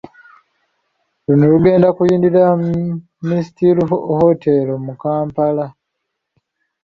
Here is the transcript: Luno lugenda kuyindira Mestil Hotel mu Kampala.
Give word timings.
Luno 1.25 1.45
lugenda 1.53 1.87
kuyindira 1.97 2.43
Mestil 3.27 3.77
Hotel 4.17 4.67
mu 4.85 4.93
Kampala. 5.01 5.65